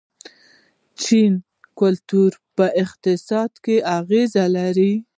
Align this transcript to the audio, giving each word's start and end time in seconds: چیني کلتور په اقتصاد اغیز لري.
چیني 1.01 1.41
کلتور 1.79 2.31
په 2.55 2.65
اقتصاد 2.83 3.51
اغیز 3.99 4.31
لري. 4.55 4.93